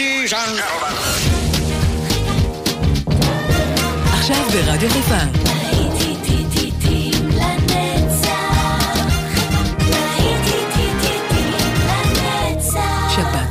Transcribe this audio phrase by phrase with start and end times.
[0.00, 0.94] Ladies and gentlemen.
[4.12, 5.50] עכשיו ברדיו חיפה.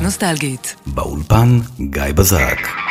[0.02, 0.76] נוסטלגית.
[0.86, 2.89] באולפן גיא בזק.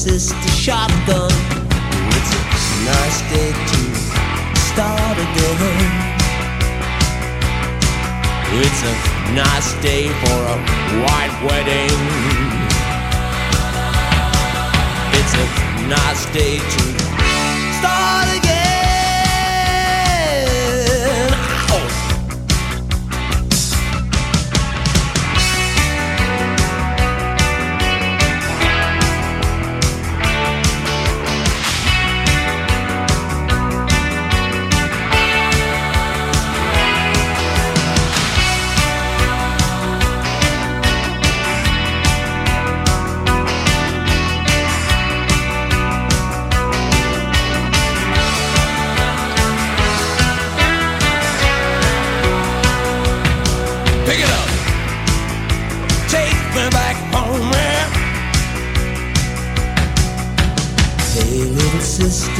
[0.00, 1.30] Sister, shotgun.
[2.16, 2.40] It's a
[2.88, 3.80] nice day to
[4.72, 5.60] start again.
[8.64, 8.94] It's a
[9.34, 10.58] nice day for a
[11.04, 12.00] white wedding.
[15.18, 15.46] It's a
[15.86, 16.82] nice day to
[17.76, 18.29] start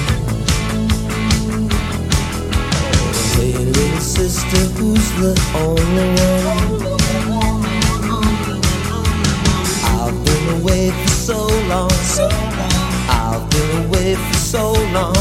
[3.33, 6.91] Hey, little sister, who's the only one?
[9.85, 11.91] I've been away for so long.
[13.09, 15.15] I've been away for so long.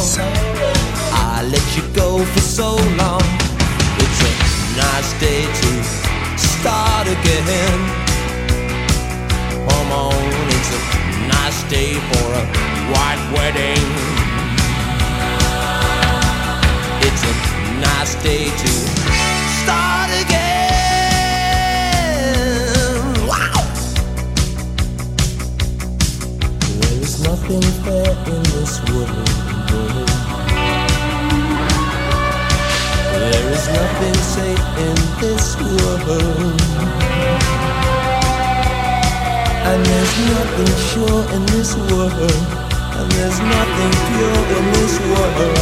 [1.12, 3.22] I let you go for so long.
[3.98, 4.32] It's a
[4.76, 5.70] nice day to
[6.38, 7.80] start again.
[9.68, 10.14] Come on,
[10.48, 13.86] it's a nice day for a white wedding.
[17.06, 17.34] It's a
[17.80, 18.68] nice day to
[19.60, 20.42] start again.
[23.26, 23.62] Wow!
[26.80, 29.28] There is nothing fair in this world.
[33.12, 36.60] There is nothing safe in this world.
[39.64, 42.61] And there's nothing sure in this world.
[43.01, 45.55] And there's nothing pure in this world.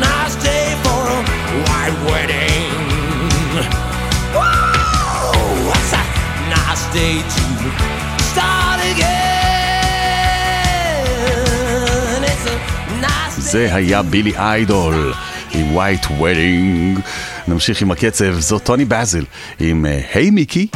[0.09, 1.19] nice day for a
[1.67, 2.71] white wedding.
[4.37, 6.03] Whoa, what's a
[6.57, 7.45] nice day to
[8.31, 9.27] start again?
[12.33, 12.55] It's a
[13.01, 13.43] nice day.
[13.53, 15.29] זה היה בילי איידול עם
[15.76, 17.02] White Wedding.
[17.47, 19.23] נמשיך עם הקצב, זאת טוני באזל
[19.59, 20.68] עם אה, היי מיקי.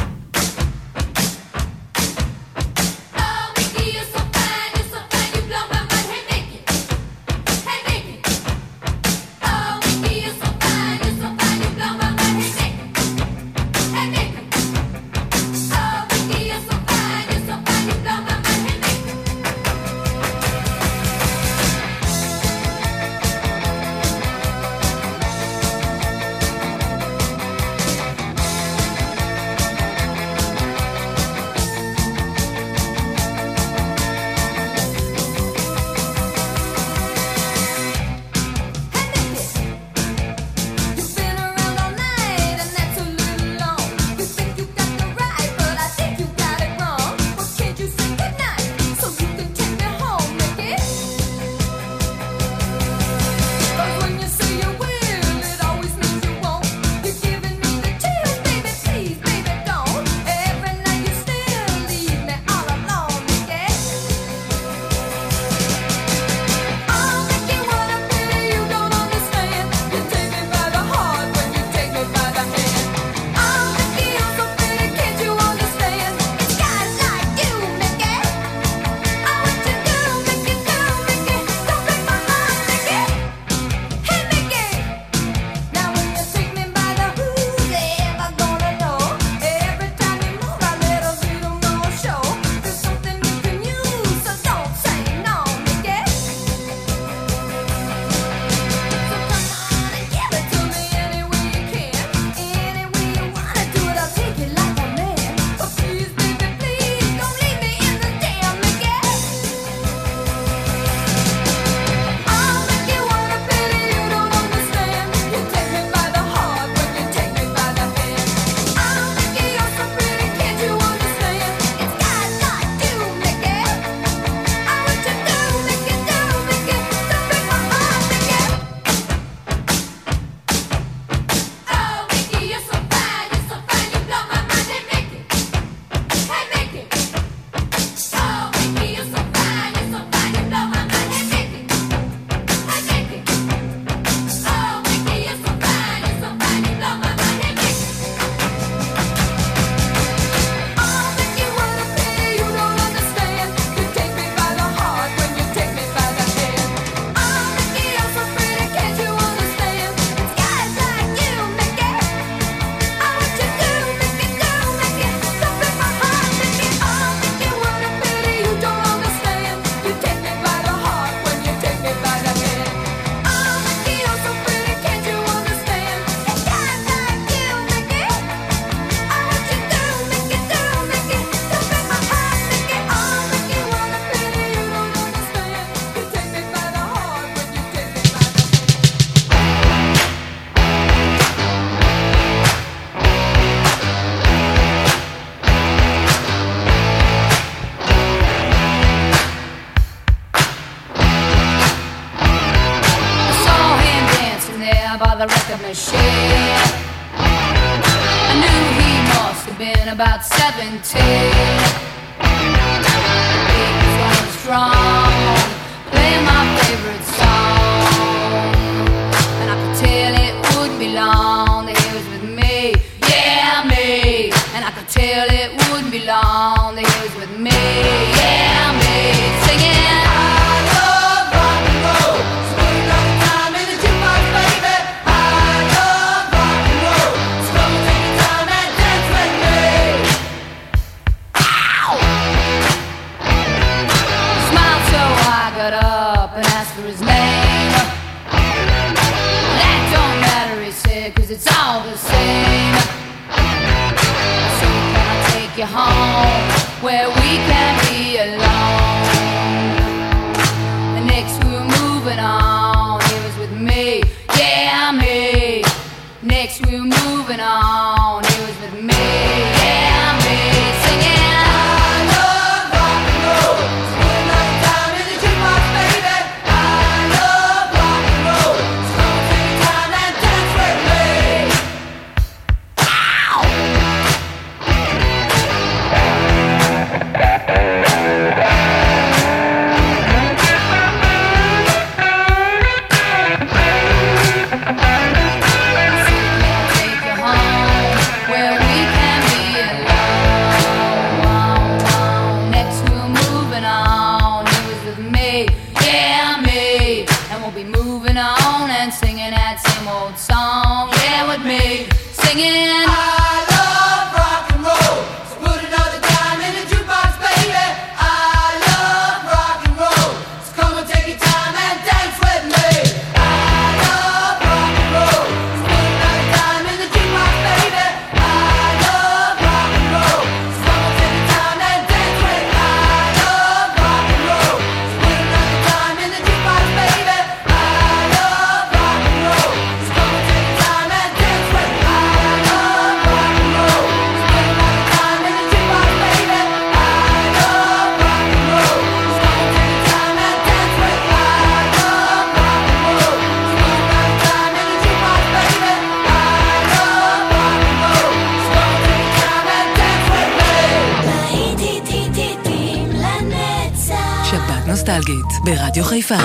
[365.76, 366.25] Radio Gevaar.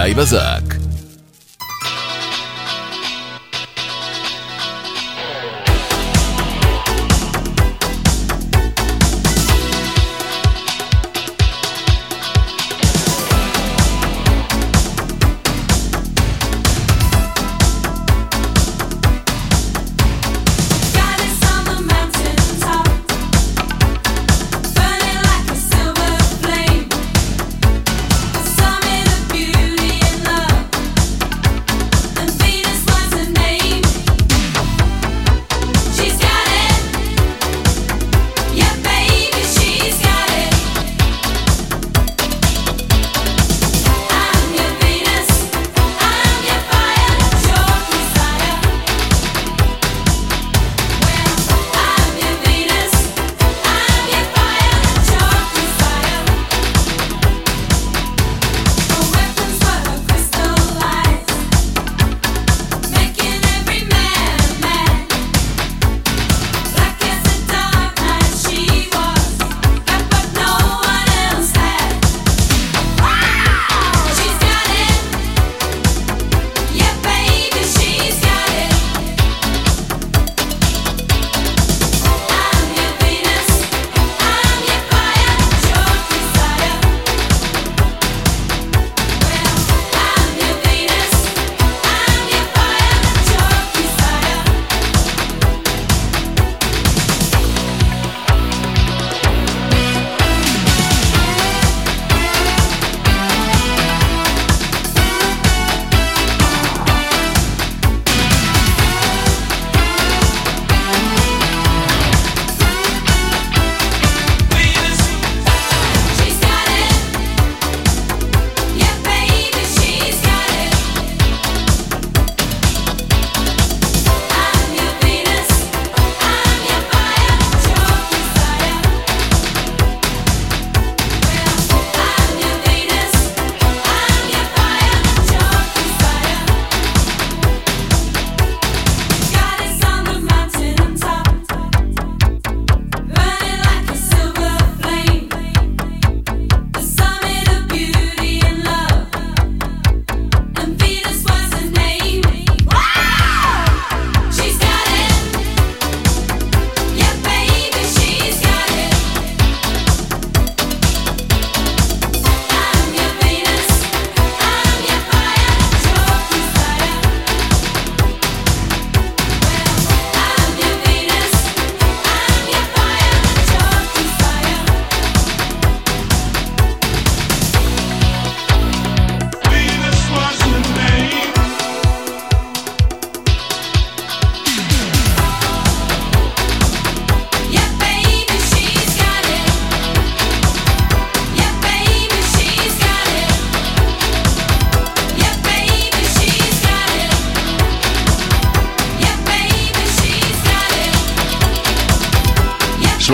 [0.00, 0.49] גיא בזק.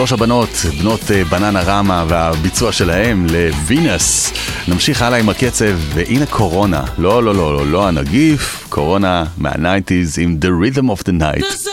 [0.08, 0.50] שלוש הבנות,
[0.80, 4.34] בנות אה, בננה רמה והביצוע שלהם לווינס.
[4.68, 6.84] נמשיך הלאה עם הקצב, והנה קורונה.
[6.98, 11.67] לא, לא, לא, לא, לא הנגיף, קורונה מהניינטיז עם The Rhythm of the Night.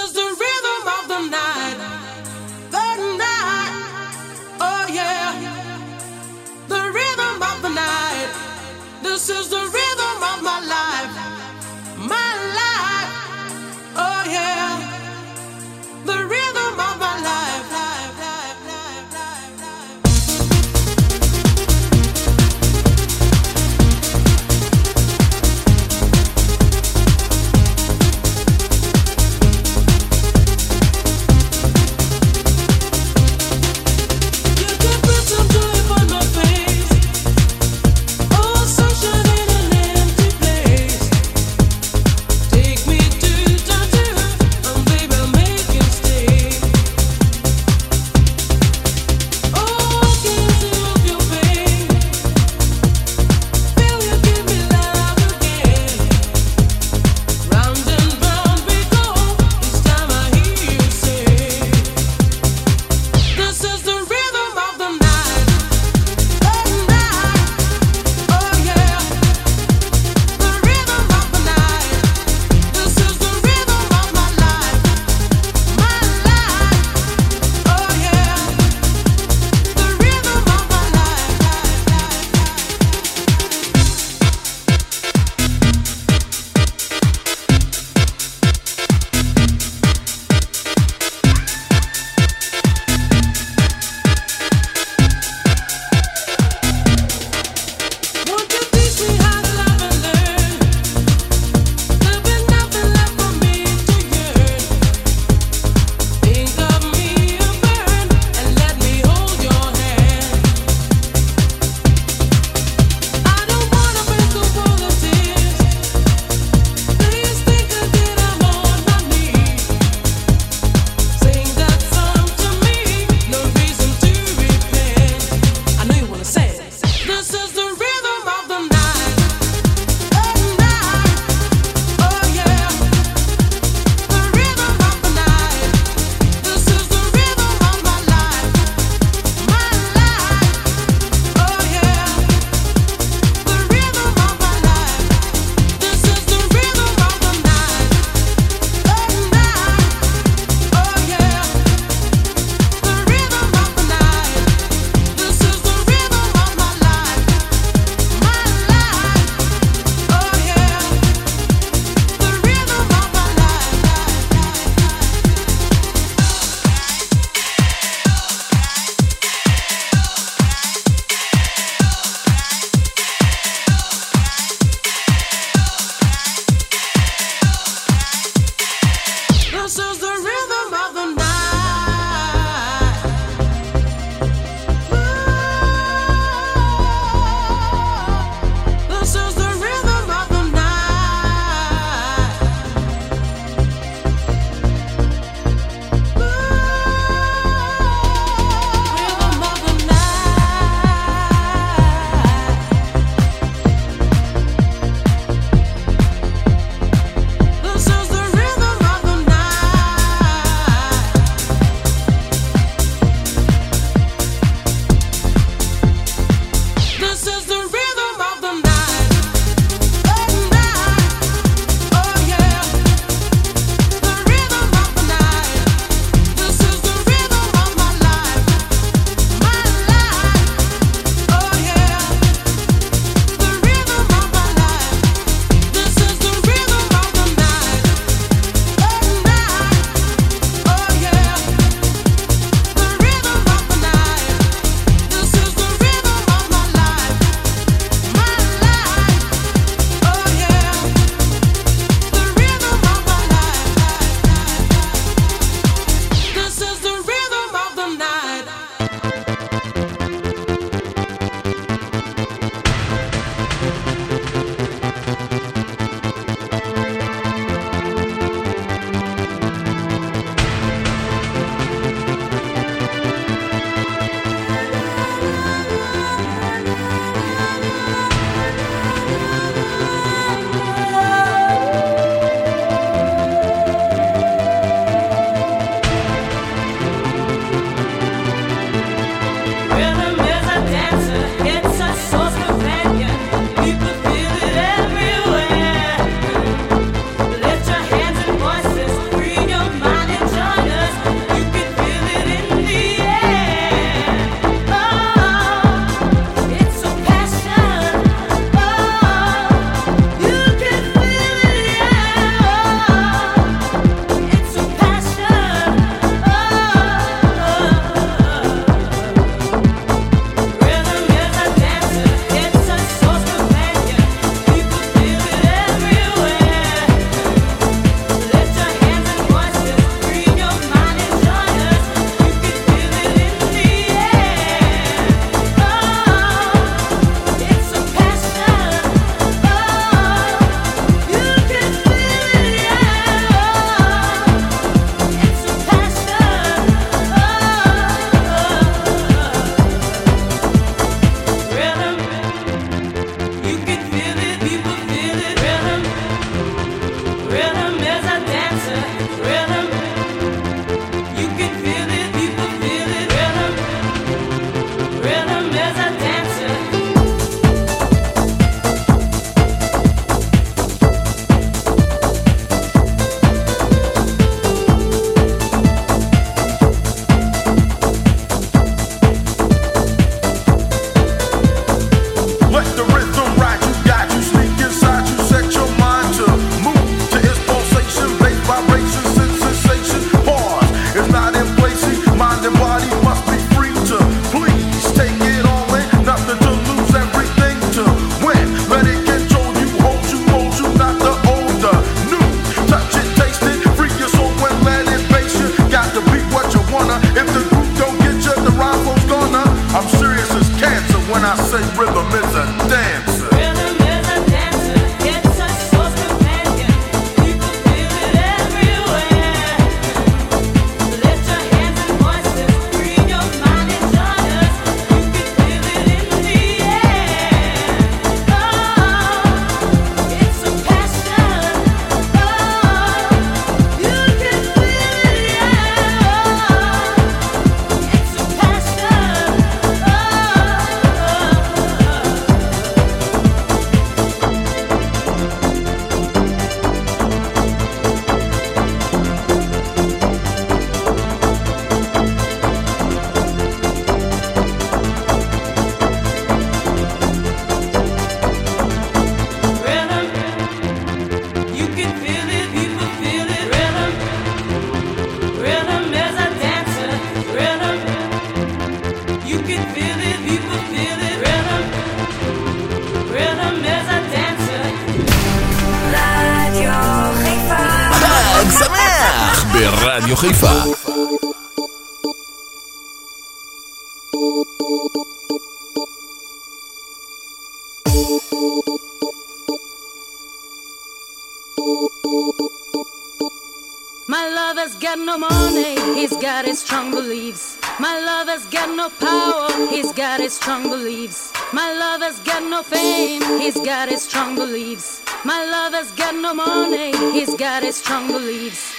[503.64, 505.02] got his strong beliefs.
[505.24, 508.74] My lover's got no money, he's got his strong beliefs.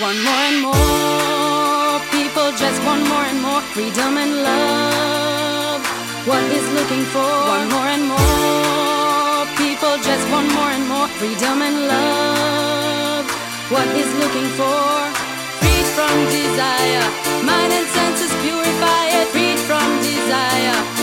[0.00, 5.80] One more and more people just want more and more freedom and love.
[6.26, 7.30] What he's looking for?
[7.54, 13.24] One more and more people just want more and more freedom and love.
[13.70, 14.82] What is looking for?
[15.62, 17.06] Freed from desire,
[17.46, 19.28] mind and senses purify it.
[19.28, 20.97] Freed from desire.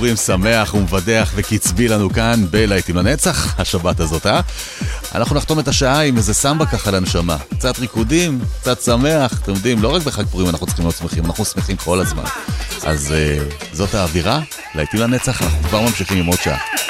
[0.00, 4.40] פורים שמח ומבדח וקצבי לנו כאן בלהיטים לנצח, השבת הזאת, אה?
[5.14, 7.36] אנחנו נחתום את השעה עם איזה סמבה ככה לנשמה.
[7.58, 11.44] קצת ריקודים, קצת שמח, אתם יודעים, לא רק בחג פורים אנחנו צריכים להיות שמחים, אנחנו
[11.44, 12.24] שמחים כל הזמן.
[12.82, 14.40] אז uh, זאת האווירה,
[14.74, 16.89] להיטים לנצח, אנחנו כבר ממשיכים עם עוד שעה.